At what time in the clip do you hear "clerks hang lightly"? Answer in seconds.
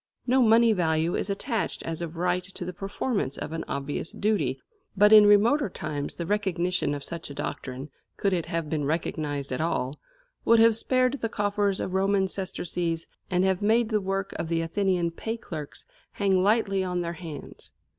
15.37-16.83